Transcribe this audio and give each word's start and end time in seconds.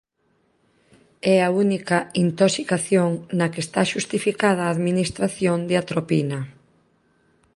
É 1.35 1.37
a 1.47 1.49
única 1.63 1.97
intoxicación 2.25 3.09
na 3.37 3.47
que 3.53 3.61
está 3.65 3.81
xustificada 3.91 4.61
a 4.63 4.73
administración 4.75 5.57
de 5.69 5.75
atropina. 5.81 6.39